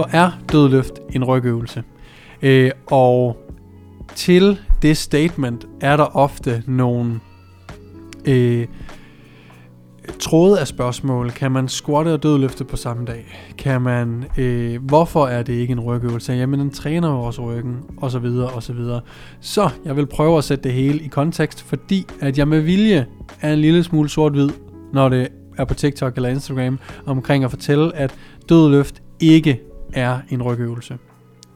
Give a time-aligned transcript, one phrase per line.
[0.00, 1.82] Derfor er dødløft en rygøvelse?
[2.42, 3.36] Øh, og
[4.14, 7.20] til det statement er der ofte nogle
[8.24, 8.66] øh,
[10.20, 11.30] tråde af spørgsmål.
[11.30, 13.26] Kan man squatte og dødløfte på samme dag?
[13.58, 16.32] Kan man, øh, hvorfor er det ikke en rygøvelse?
[16.32, 19.00] Jamen den træner jo også ryggen, og så videre, og så videre.
[19.40, 23.06] Så jeg vil prøve at sætte det hele i kontekst, fordi at jeg med vilje
[23.40, 24.50] er en lille smule sort-hvid,
[24.92, 28.14] når det er på TikTok eller Instagram, omkring at fortælle, at
[28.48, 29.60] dødløft ikke
[29.92, 30.98] er en rygøvelse.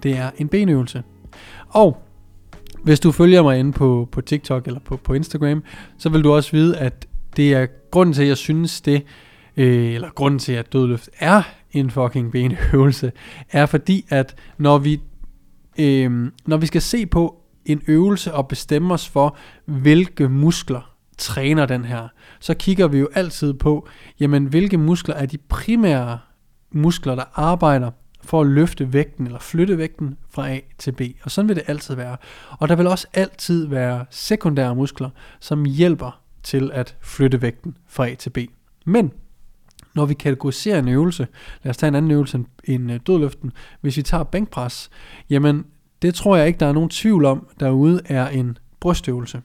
[0.02, 1.02] Det er en benøvelse.
[1.68, 2.02] Og
[2.82, 5.62] hvis du følger mig inde på, på TikTok eller på, på Instagram,
[5.98, 9.02] så vil du også vide, at det er grunden til, at jeg synes det,
[9.56, 13.12] øh, eller grunden til, at dødløft er en fucking benøvelse,
[13.50, 15.00] er fordi, at når vi,
[15.78, 21.66] øh, når vi skal se på en øvelse og bestemme os for, hvilke muskler træner
[21.66, 22.08] den her,
[22.40, 23.88] så kigger vi jo altid på,
[24.20, 26.18] jamen hvilke muskler er de primære
[26.72, 27.90] muskler, der arbejder
[28.34, 31.00] for at løfte vægten eller flytte vægten fra A til B.
[31.22, 32.16] Og sådan vil det altid være.
[32.50, 38.08] Og der vil også altid være sekundære muskler, som hjælper til at flytte vægten fra
[38.08, 38.38] A til B.
[38.86, 39.12] Men
[39.94, 41.27] når vi kategoriserer en øvelse,
[41.62, 44.90] lad os tage en anden øvelse end øh, dødløften, hvis vi tager bænkpres,
[45.30, 45.64] jamen
[46.02, 49.42] det tror jeg ikke, der er nogen tvivl om derude er en brystøvelse.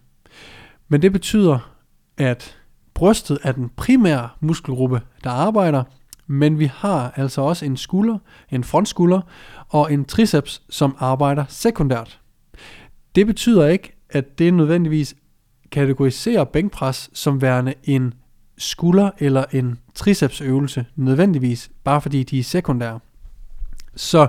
[0.87, 1.73] Men det betyder,
[2.17, 2.57] at
[2.93, 5.83] brystet er den primære muskelgruppe, der arbejder,
[6.31, 8.17] men vi har altså også en skulder,
[8.51, 9.21] en frontskulder
[9.69, 12.19] og en triceps, som arbejder sekundært.
[13.15, 15.15] Det betyder ikke, at det nødvendigvis
[15.71, 18.13] kategoriserer bænkpres som værende en
[18.57, 22.99] skulder eller en tricepsøvelse nødvendigvis, bare fordi de er sekundære.
[23.95, 24.27] Så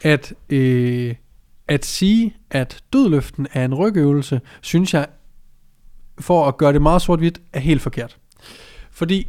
[0.00, 1.14] at, øh,
[1.68, 5.06] at sige, at dødløften er en rygøvelse, synes jeg,
[6.18, 8.18] for at gøre det meget sort-hvidt, er helt forkert.
[8.90, 9.26] Fordi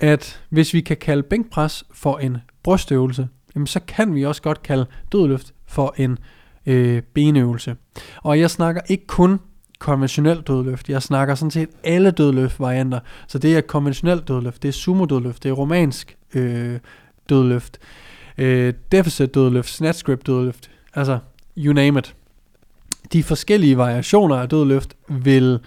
[0.00, 4.62] at hvis vi kan kalde bænkpres for en brystøvelse, jamen så kan vi også godt
[4.62, 6.18] kalde dødløft for en
[6.66, 7.76] øh, benøvelse.
[8.16, 9.40] Og jeg snakker ikke kun
[9.78, 10.88] konventionel dødløft.
[10.88, 13.00] Jeg snakker sådan set alle dødløft-varianter.
[13.28, 16.78] Så det er konventionel dødløft, det er sumo dødløft, det er romansk øh,
[17.28, 17.78] dødløft,
[18.38, 21.18] øh, deficit dødløft, snatch grip dødløft, altså
[21.56, 22.14] you name it.
[23.12, 25.58] De forskellige variationer af dødløft vil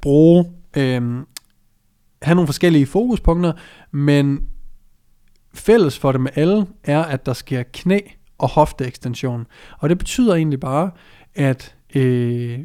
[0.00, 0.44] bruge
[0.76, 1.22] øh,
[2.22, 3.52] have nogle forskellige fokuspunkter,
[3.90, 4.40] men
[5.54, 7.98] fælles for dem alle er, at der sker knæ
[8.38, 9.46] og hofteekstension.
[9.78, 10.90] Og det betyder egentlig bare,
[11.34, 12.58] at øh,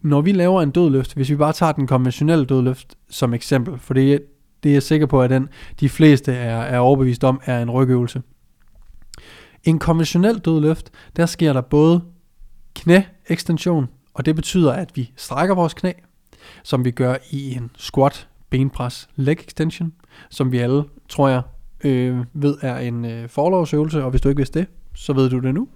[0.00, 3.94] når vi laver en dødløft, hvis vi bare tager den konventionelle dødløft som eksempel, for
[3.94, 4.22] det,
[4.62, 5.48] det er jeg sikker på, at den
[5.80, 8.22] de fleste er, er overbevist om, er en rygøvelse.
[9.64, 12.02] En konventionel dødløft, der sker der både
[12.74, 15.92] knæekstension, og det betyder, at vi strækker vores knæ,
[16.62, 19.92] som vi gør i en squat benpres leg extension,
[20.30, 21.42] som vi alle, tror jeg,
[21.84, 25.38] øh, ved er en øh, forlovsøvelse, og hvis du ikke vidste det, så ved du
[25.38, 25.68] det nu.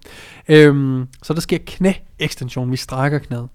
[0.48, 3.48] Øhm, så der sker knæ-ekstension, vi strækker knæet.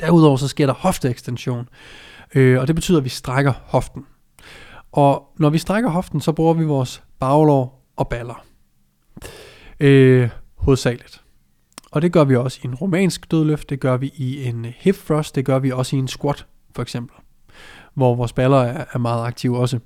[0.00, 1.68] Derudover så sker der hofte-extension,
[2.34, 4.06] øh, og det betyder, at vi strækker hoften.
[4.92, 8.44] Og når vi strækker hoften, så bruger vi vores baglår og baller.
[9.80, 11.22] Øh, hovedsageligt.
[11.90, 14.96] Og det gør vi også i en romansk dødløft, det gør vi i en hip
[15.06, 17.16] thrust, det gør vi også i en squat for eksempel
[17.94, 19.78] hvor vores baller er, er meget aktive også.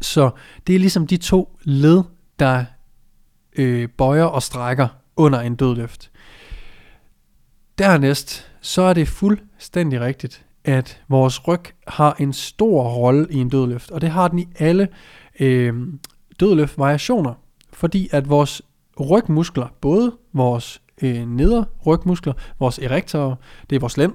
[0.00, 0.30] Så
[0.66, 2.02] det er ligesom de to led,
[2.38, 2.64] der
[3.56, 6.10] øh, bøjer og strækker under en dødløft.
[7.78, 13.48] Dernæst, så er det fuldstændig rigtigt, at vores ryg har en stor rolle i en
[13.48, 14.88] dødløft, og det har den i alle
[15.40, 15.74] øh,
[16.40, 17.34] dødløft-variationer,
[17.72, 18.62] fordi at vores
[19.00, 23.36] rygmuskler, både vores øh, neder rygmuskler, vores erektorer,
[23.70, 24.12] det er vores lænd,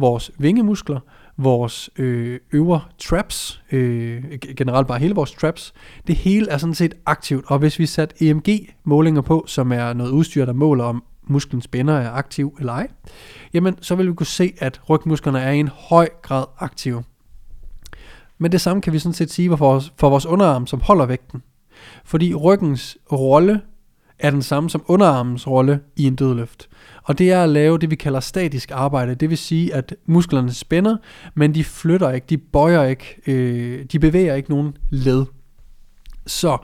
[0.00, 1.00] vores vingemuskler
[1.42, 4.24] vores øh, øvre traps, øh,
[4.56, 5.72] generelt bare hele vores traps,
[6.06, 7.44] det hele er sådan set aktivt.
[7.48, 11.94] Og hvis vi sat EMG-målinger på, som er noget udstyr, der måler om musklen spænder
[11.94, 12.88] er aktiv eller ej,
[13.54, 17.02] jamen så vil vi kunne se, at rygmusklerne er i en høj grad aktive.
[18.38, 21.06] Men det samme kan vi sådan set sige for vores, for vores underarm, som holder
[21.06, 21.42] vægten.
[22.04, 23.60] Fordi ryggens rolle
[24.20, 26.68] er den samme som underarmens rolle i en dødløft.
[27.02, 29.14] Og det er at lave det, vi kalder statisk arbejde.
[29.14, 30.96] Det vil sige, at musklerne spænder,
[31.34, 35.24] men de flytter ikke, de bøjer ikke, øh, de bevæger ikke nogen led.
[36.26, 36.58] Så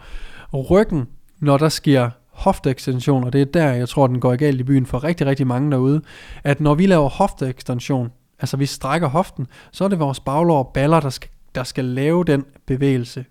[0.53, 1.07] ryggen,
[1.41, 4.65] når der sker hofteekstension, og det er der, jeg tror, den går i galt i
[4.65, 6.03] byen for rigtig, rigtig mange derude,
[6.45, 8.11] at når vi laver hofteekstension,
[8.41, 11.85] altså vi strækker hoften, så er det vores baglår og baller, der skal, der skal
[11.85, 13.25] lave den bevægelse,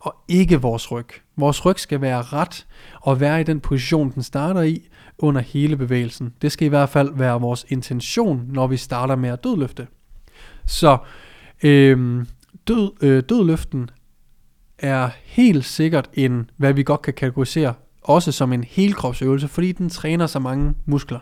[0.00, 1.08] og ikke vores ryg.
[1.36, 2.66] Vores ryg skal være ret
[3.00, 4.88] og være i den position, den starter i
[5.18, 6.32] under hele bevægelsen.
[6.42, 9.86] Det skal i hvert fald være vores intention, når vi starter med at dødløfte.
[10.66, 10.98] Så
[11.62, 12.26] øh,
[12.68, 13.90] død, øh, dødløften
[14.78, 19.90] er helt sikkert en, hvad vi godt kan kategorisere, også som en helkropsøvelse, fordi den
[19.90, 21.20] træner så mange muskler.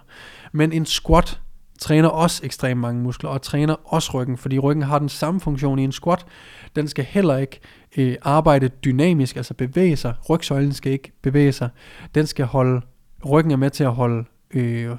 [0.53, 1.41] Men en squat
[1.79, 5.79] træner også ekstremt mange muskler, og træner også ryggen, fordi ryggen har den samme funktion
[5.79, 6.27] i en squat.
[6.77, 7.61] Den skal heller ikke
[7.97, 10.15] øh, arbejde dynamisk, altså bevæge sig.
[10.31, 11.69] Rygsøjlen skal ikke bevæge sig.
[12.15, 12.81] Den skal holde,
[13.27, 14.91] ryggen er med til at holde, øh,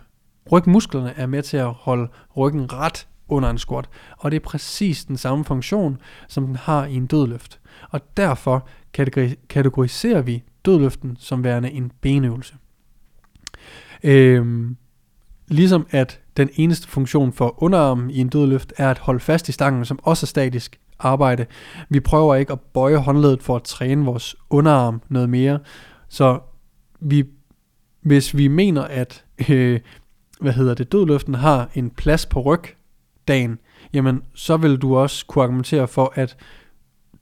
[0.51, 3.89] rygmusklerne er med til at holde ryggen ret under en squat.
[4.17, 5.97] Og det er præcis den samme funktion,
[6.27, 7.59] som den har i en dødløft.
[7.89, 8.67] Og derfor
[9.49, 12.55] kategoriserer vi dødløften som værende en benøvelse.
[14.03, 14.77] Øhm,
[15.47, 19.51] ligesom at den eneste funktion for underarmen i en dødløft er at holde fast i
[19.51, 21.45] stangen, som også er statisk arbejde.
[21.89, 25.59] Vi prøver ikke at bøje håndledet for at træne vores underarm noget mere.
[26.09, 26.39] Så
[26.99, 27.23] vi,
[28.01, 29.79] hvis vi mener, at øh,
[30.41, 33.59] hvad hedder det, dødløften har en plads på rygdagen,
[33.93, 36.37] jamen så vil du også kunne argumentere for, at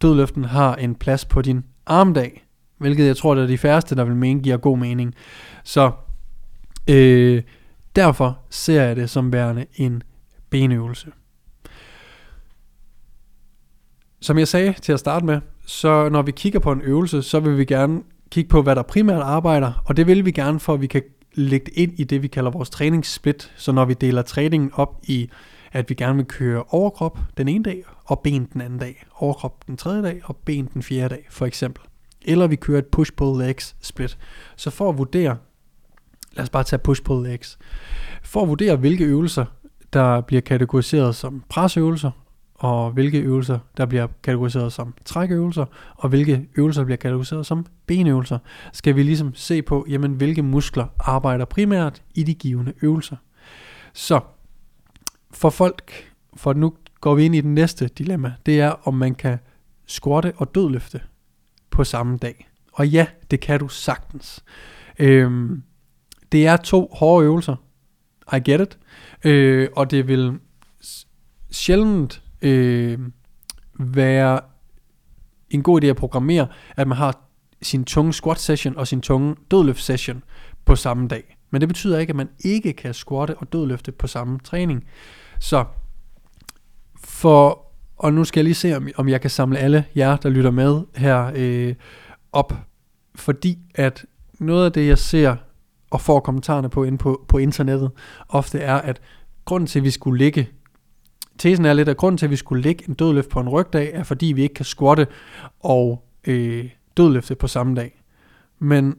[0.02, 2.46] dødløften har en plads på din armdag,
[2.78, 5.14] hvilket jeg tror, det er de færreste, der vil mene giver god mening.
[5.64, 5.92] Så
[6.90, 7.44] øh,
[7.96, 10.04] derfor ser jeg det som værende en
[10.50, 11.12] benøvelse.
[14.20, 17.40] Som jeg sagde til at starte med, så når vi kigger på en øvelse, så
[17.40, 20.74] vil vi gerne kigge på, hvad der primært arbejder, og det vil vi gerne, for
[20.74, 21.02] at vi kan
[21.34, 23.54] lægge det ind i det, vi kalder vores træningssplit.
[23.56, 25.30] Så når vi deler træningen op i,
[25.72, 29.68] at vi gerne vil køre overkrop den ene dag, og ben den anden dag, overkrop
[29.68, 31.84] den tredje dag, og ben den fjerde dag, for eksempel.
[32.22, 34.18] Eller vi kører et push-pull-legs split.
[34.56, 35.38] Så for at vurdere,
[36.34, 37.58] lad os bare tage push-pull legs,
[38.24, 39.46] for at vurdere, hvilke øvelser,
[39.94, 42.12] der bliver kategoriseret som presøvelser,
[42.56, 45.66] og hvilke øvelser, der bliver kategoriseret som trækøvelser,
[45.96, 48.40] og hvilke øvelser, der bliver kategoriseret som benøvelser,
[48.74, 53.16] skal vi ligesom se på, jamen, hvilke muskler arbejder primært i de givende øvelser.
[53.94, 54.20] Så
[55.32, 59.16] for folk, for nu går vi ind i den næste dilemma, det er, om man
[59.16, 59.38] kan
[59.86, 61.02] squatte og dødløfte
[61.70, 62.50] på samme dag.
[62.74, 64.44] Og ja, det kan du sagtens.
[65.00, 65.64] Øhm,
[66.32, 67.56] det er to hårde øvelser.
[68.34, 68.78] I get it.
[69.24, 70.40] Øh, og det vil
[71.52, 73.00] sjældent øh,
[73.80, 74.40] være
[75.50, 76.48] en god idé at programmere,
[76.78, 77.22] at man har
[77.62, 80.24] sin tunge squat session og sin tunge dødløft session
[80.66, 81.38] på samme dag.
[81.52, 84.84] Men det betyder ikke, at man ikke kan squatte og dødløfte på samme træning.
[85.40, 85.66] Så
[87.04, 87.66] for,
[87.98, 90.52] og nu skal jeg lige se, om, om jeg kan samle alle jer, der lytter
[90.52, 91.76] med her øh,
[92.32, 92.54] op.
[93.16, 94.06] Fordi at
[94.40, 95.36] noget af det, jeg ser
[95.90, 97.92] og får kommentarerne på ind på, på internettet,
[98.30, 99.02] ofte er, at
[99.46, 100.50] grunden til, at vi skulle ligge
[101.38, 103.92] tesen er lidt, at grunden til, at vi skulle lægge en dødløft på en rygdag,
[103.94, 105.08] er fordi vi ikke kan squatte
[105.60, 108.02] og øh, dødløfte på samme dag.
[108.60, 108.96] Men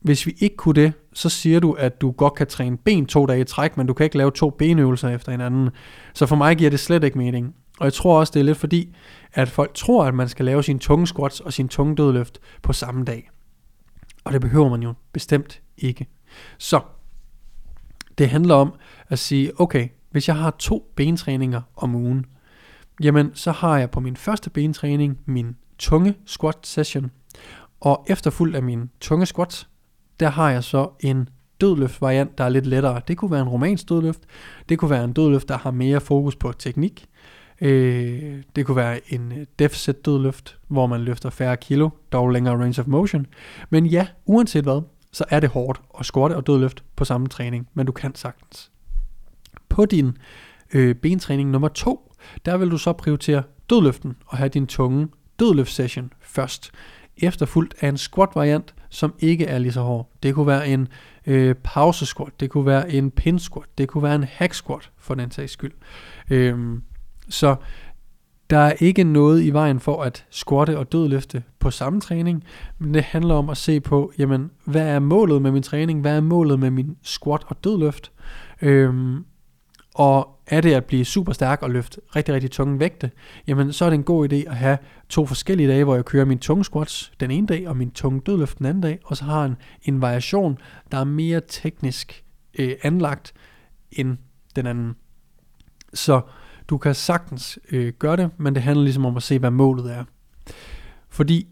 [0.00, 3.26] hvis vi ikke kunne det, så siger du, at du godt kan træne ben to
[3.26, 5.70] dage i træk, men du kan ikke lave to benøvelser efter hinanden.
[6.14, 7.54] Så for mig giver det slet ikke mening.
[7.80, 8.96] Og jeg tror også, det er lidt fordi,
[9.32, 12.72] at folk tror, at man skal lave sin tunge squats og sin tunge dødløft på
[12.72, 13.30] samme dag.
[14.24, 16.06] Og det behøver man jo bestemt ikke.
[16.58, 16.80] Så
[18.18, 18.74] det handler om
[19.08, 22.26] at sige, okay, hvis jeg har to bentræninger om ugen,
[23.02, 27.10] jamen så har jeg på min første bentræning min tunge squat session,
[27.80, 29.66] og efterfulgt af min tunge squat,
[30.20, 31.28] der har jeg så en
[31.60, 33.00] dødløft variant, der er lidt lettere.
[33.08, 34.20] Det kunne være en romansk dødløft,
[34.68, 37.06] det kunne være en dødløft, der har mere fokus på teknik,
[37.60, 42.54] øh, det kunne være en øh, deficit dødløft, hvor man løfter færre kilo, dog længere
[42.54, 43.26] range of motion.
[43.70, 47.68] Men ja, uanset hvad, så er det hårdt at squatte og dødløft på samme træning,
[47.74, 48.70] men du kan sagtens.
[49.74, 50.18] På din
[50.74, 52.12] øh, bentræning nummer to,
[52.44, 56.70] der vil du så prioritere dødløften og have din tunge dødløftsession først,
[57.16, 60.10] efterfulgt af en squat variant, som ikke er lige så hård.
[60.22, 60.88] Det kunne være en
[61.26, 64.90] øh, pause squat, det kunne være en pin squat, det kunne være en hack squat
[64.98, 65.72] for den sags skyld.
[66.30, 66.82] Øhm,
[67.28, 67.56] så
[68.50, 72.44] der er ikke noget i vejen for at squatte og dødløfte på samme træning,
[72.78, 76.00] men det handler om at se på, jamen, hvad er målet med min træning?
[76.00, 78.12] Hvad er målet med min squat og dødløft?
[78.62, 79.24] Øhm,
[79.94, 83.10] og er det at blive super stærk og løfte rigtig, rigtig tunge vægte,
[83.46, 86.24] jamen så er det en god idé at have to forskellige dage, hvor jeg kører
[86.24, 89.24] min tunge squats den ene dag, og min tunge dødløft den anden dag, og så
[89.24, 90.58] har en, en variation,
[90.92, 92.24] der er mere teknisk
[92.58, 93.34] øh, anlagt
[93.92, 94.16] end
[94.56, 94.94] den anden.
[95.94, 96.20] Så
[96.68, 99.92] du kan sagtens øh, gøre det, men det handler ligesom om at se, hvad målet
[99.92, 100.04] er.
[101.08, 101.48] Fordi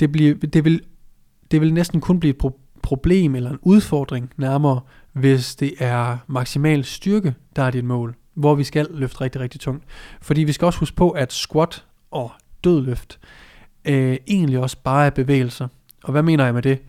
[0.00, 0.82] det, bliver, det, vil,
[1.50, 2.60] det vil næsten kun blive et problem,
[2.90, 4.80] problem eller en udfordring nærmere,
[5.12, 9.60] hvis det er maksimal styrke, der er dit mål, hvor vi skal løfte rigtig, rigtig
[9.60, 9.84] tungt.
[10.20, 12.30] Fordi vi skal også huske på, at squat og
[12.64, 13.18] dødløft
[13.84, 15.68] øh, egentlig også bare er bevægelser.
[16.04, 16.82] Og hvad mener jeg med det?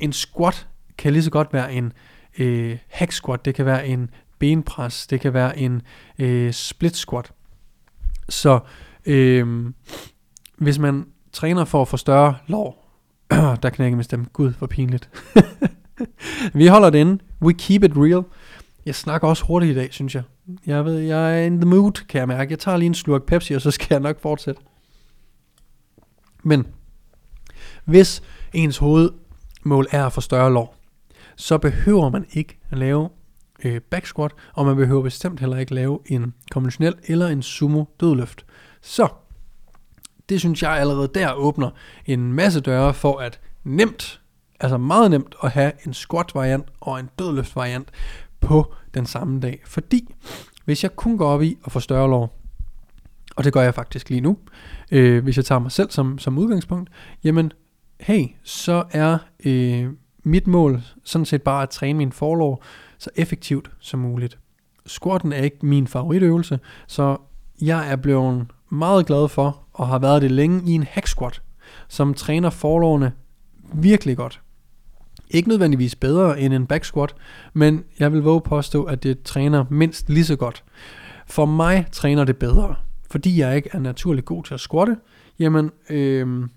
[0.00, 1.92] En squat kan lige så godt være en
[2.38, 5.82] øh, hack squat, det kan være en benpres, det kan være en
[6.18, 7.32] øh, split squat.
[8.28, 8.60] Så
[9.06, 9.72] øh,
[10.56, 12.79] hvis man træner for at få større lår,
[13.62, 15.10] der knækker min stemme, gud hvor pinligt.
[16.54, 18.24] vi holder det inde, we keep it real.
[18.86, 20.22] Jeg snakker også hurtigt i dag, synes jeg.
[20.66, 22.50] Jeg ved, jeg er in the mood, kan jeg mærke.
[22.50, 24.60] Jeg tager lige en slurk Pepsi, og så skal jeg nok fortsætte.
[26.42, 26.66] Men
[27.84, 28.22] hvis
[28.52, 30.76] ens hovedmål er at få større lår,
[31.36, 33.08] så behøver man ikke at lave
[33.64, 37.84] øh, back squat, og man behøver bestemt heller ikke lave en konventionel eller en sumo
[38.00, 38.46] dødløft.
[38.82, 39.08] Så
[40.30, 41.70] det synes jeg allerede der åbner
[42.06, 44.20] en masse døre for at nemt,
[44.60, 47.90] altså meget nemt at have en squat variant og en dødløft variant
[48.40, 49.62] på den samme dag.
[49.64, 50.14] Fordi
[50.64, 52.40] hvis jeg kun går op i at få større lår,
[53.36, 54.38] og det gør jeg faktisk lige nu,
[54.90, 56.90] øh, hvis jeg tager mig selv som, som udgangspunkt,
[57.24, 57.52] jamen
[58.00, 59.88] hey, så er øh,
[60.22, 62.64] mit mål sådan set bare at træne min forlår
[62.98, 64.38] så effektivt som muligt.
[64.86, 67.16] Squatten er ikke min favoritøvelse, så
[67.60, 71.42] jeg er blevet meget glad for, og har været det længe i en hack squat,
[71.88, 73.12] som træner forlårene
[73.72, 74.40] virkelig godt.
[75.30, 77.14] Ikke nødvendigvis bedre end en back squat,
[77.52, 80.64] men jeg vil våge påstå, at det træner mindst lige så godt.
[81.26, 82.74] For mig træner det bedre,
[83.10, 84.96] fordi jeg ikke er naturligt god til at squatte,
[85.38, 86.48] jamen øh,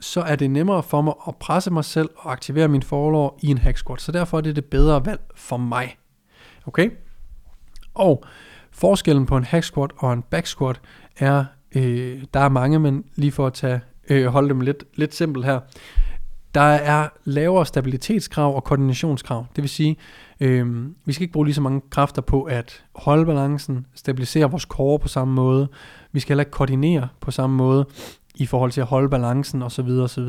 [0.00, 3.46] så er det nemmere for mig at presse mig selv og aktivere min forlår i
[3.46, 4.00] en hack squat.
[4.00, 5.96] Så derfor er det det bedre valg for mig.
[6.66, 6.90] Okay?
[7.94, 8.24] Og
[8.70, 10.80] forskellen på en hack squat og en back squat
[11.16, 11.44] er,
[11.74, 13.80] øh, der er mange, men lige for at tage,
[14.10, 15.60] øh, holde dem lidt, lidt simpelt her.
[16.54, 19.46] Der er lavere stabilitetskrav og koordinationskrav.
[19.56, 19.96] Det vil sige,
[20.40, 24.62] øh, vi skal ikke bruge lige så mange kræfter på at holde balancen, stabilisere vores
[24.62, 25.68] core på samme måde.
[26.12, 27.86] Vi skal heller ikke koordinere på samme måde
[28.34, 29.88] i forhold til at holde balancen osv.
[29.88, 30.28] osv.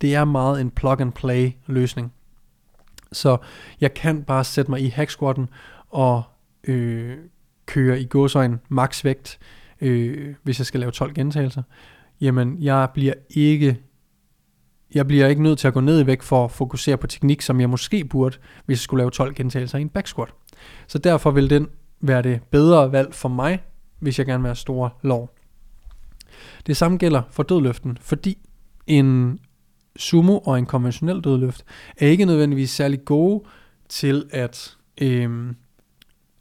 [0.00, 2.12] Det er meget en plug and play løsning.
[3.12, 3.36] Så
[3.80, 5.48] jeg kan bare sætte mig i hack squatten
[5.90, 6.22] og
[6.64, 7.16] øh,
[7.66, 9.38] køre i gåsøjne max vægt,
[9.80, 11.62] øh, hvis jeg skal lave 12 gentagelser.
[12.20, 13.78] Jamen, jeg bliver ikke
[14.94, 17.42] jeg bliver ikke nødt til at gå ned i vægt for at fokusere på teknik,
[17.42, 20.28] som jeg måske burde, hvis jeg skulle lave 12 gentagelser i en back squat.
[20.86, 21.68] Så derfor vil den
[22.00, 23.62] være det bedre valg for mig,
[23.98, 25.34] hvis jeg gerne vil have store lov.
[26.66, 28.38] Det samme gælder for dødløften, fordi
[28.86, 29.38] en
[29.96, 31.64] sumo og en konventionel dødløft
[31.96, 33.44] er ikke nødvendigvis særlig gode
[33.88, 35.52] til at øh,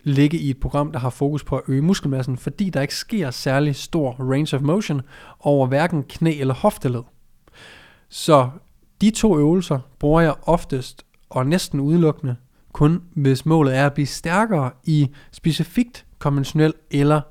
[0.07, 3.31] ligge i et program, der har fokus på at øge muskelmassen, fordi der ikke sker
[3.31, 5.01] særlig stor range of motion
[5.39, 7.01] over hverken knæ eller hofteled.
[8.09, 8.49] Så
[9.01, 12.35] de to øvelser bruger jeg oftest og næsten udelukkende
[12.73, 17.21] kun hvis målet er at blive stærkere i specifikt konventionel eller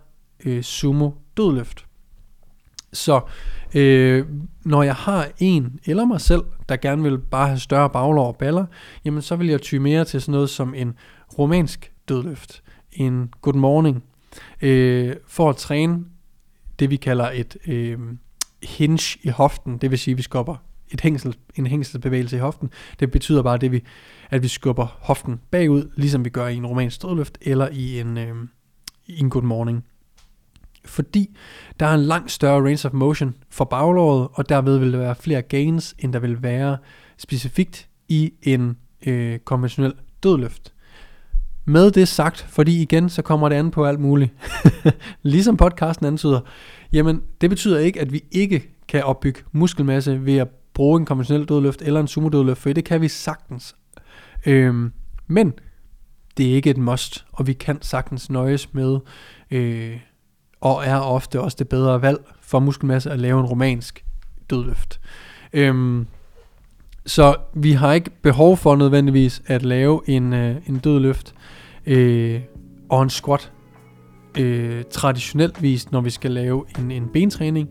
[0.45, 1.87] øh, sumo dødløft.
[2.93, 3.21] Så
[3.75, 4.27] øh,
[4.65, 8.37] når jeg har en eller mig selv, der gerne vil bare have større baglår og
[8.37, 8.67] baller,
[9.05, 10.95] jamen så vil jeg ty mere til sådan noget som en
[11.39, 12.63] romansk dødløft,
[12.97, 14.05] en good morning,
[14.63, 16.05] øh, for at træne
[16.79, 17.99] det vi kalder et øh,
[18.63, 20.57] hinge i hoften, det vil sige at vi skubber
[20.91, 22.71] et hængsel, en hængselsbevægelse i hoften.
[23.01, 23.83] Det betyder bare det vi,
[24.31, 28.19] at vi skubber hoften bagud, ligesom vi gør i en romansk dødløft eller i en,
[28.19, 28.35] øh,
[29.07, 29.85] i en good morning
[30.87, 31.37] fordi
[31.81, 35.15] der er en langt større range of motion for baglåret, og derved vil der være
[35.15, 36.79] flere gains, end der vil være
[37.19, 38.77] specifikt i en
[39.07, 40.73] øh, konventionel dødløft.
[41.69, 44.33] Med det sagt, fordi igen, så kommer det an på alt muligt.
[45.23, 46.41] ligesom podcasten antyder,
[46.93, 51.45] jamen det betyder ikke, at vi ikke kan opbygge muskelmasse ved at bruge en konventionel
[51.45, 53.77] dødløft eller en sumo dødløft, for det kan vi sagtens.
[54.47, 54.93] Øhm,
[55.27, 55.53] men
[56.37, 58.99] det er ikke et must, og vi kan sagtens nøjes med
[59.51, 59.97] øh,
[60.61, 64.05] og er ofte også det bedre valg for muskelmasse at lave en romansk
[64.51, 65.01] dødløft.
[65.53, 66.07] Øhm,
[67.07, 71.35] så vi har ikke behov for nødvendigvis at lave en, øh, en dødløft
[71.87, 72.41] øh,
[72.89, 73.53] og en squat
[74.39, 77.69] øh, traditionelt vis, når vi skal lave en, en bentræning,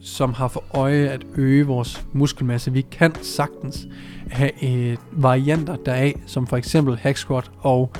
[0.00, 2.72] som har for øje at øge vores muskelmasse.
[2.72, 3.88] Vi kan sagtens
[4.30, 7.92] have øh, varianter deraf, som for eksempel hack squat og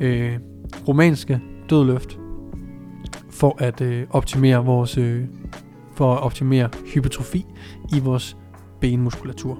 [0.00, 0.38] øh,
[0.88, 2.18] romanske dødløft,
[3.30, 5.24] for at øh, optimere vores øh,
[5.94, 7.44] for at optimere hypertrofi
[7.96, 8.36] i vores
[8.80, 9.58] benmuskulatur.